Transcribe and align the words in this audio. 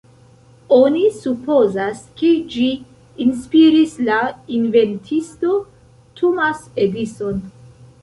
Oni 0.77 1.03
supozas 1.17 2.01
ke 2.21 2.31
ĝi 2.55 2.65
inspiris 3.27 3.95
la 4.09 4.19
inventisto 4.59 5.55
Thomas 6.23 6.69
Edison. 6.91 7.51